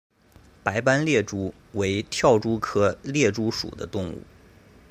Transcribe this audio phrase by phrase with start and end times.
[0.63, 4.23] 白斑猎蛛为跳蛛科猎蛛属的动物。